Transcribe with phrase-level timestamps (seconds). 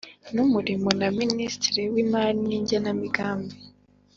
[0.35, 3.55] n Umurimo na Minisitiri w Imari n Igenamigambi